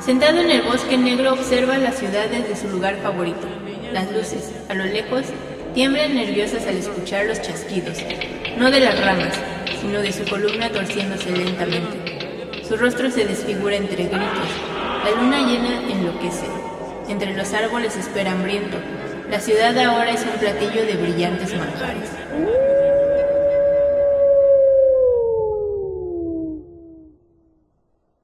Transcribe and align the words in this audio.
Sentado 0.00 0.40
en 0.40 0.50
el 0.50 0.62
bosque 0.62 0.98
negro 0.98 1.32
observa 1.32 1.78
la 1.78 1.92
ciudad 1.92 2.28
desde 2.28 2.56
su 2.56 2.68
lugar 2.68 2.96
favorito. 2.96 3.46
Las 3.92 4.12
luces, 4.12 4.52
a 4.68 4.74
lo 4.74 4.84
lejos, 4.84 5.22
tiemblan 5.74 6.14
nerviosas 6.14 6.66
al 6.66 6.76
escuchar 6.76 7.26
los 7.26 7.40
chasquidos, 7.40 7.98
no 8.58 8.70
de 8.70 8.80
las 8.80 9.02
ramas, 9.04 9.34
sino 9.80 10.00
de 10.00 10.12
su 10.12 10.24
columna 10.24 10.70
torciéndose 10.70 11.30
lentamente. 11.30 12.64
Su 12.68 12.76
rostro 12.76 13.10
se 13.10 13.24
desfigura 13.24 13.76
entre 13.76 14.04
gritos. 14.04 14.50
La 15.04 15.10
luna 15.20 15.46
llena 15.46 15.82
enloquece. 15.90 16.46
Entre 17.08 17.34
los 17.34 17.52
árboles 17.52 17.96
espera 17.96 18.32
hambriento. 18.32 18.78
La 19.30 19.40
ciudad 19.40 19.76
ahora 19.78 20.10
es 20.10 20.22
un 20.22 20.38
platillo 20.38 20.84
de 20.86 20.96
brillantes 20.96 21.54
manjares. 21.56 22.10